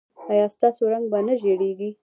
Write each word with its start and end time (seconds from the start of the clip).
ایا 0.31 0.45
ستاسو 0.55 0.81
رنګ 0.93 1.05
به 1.11 1.19
نه 1.27 1.33
زیړیږي؟ 1.41 1.89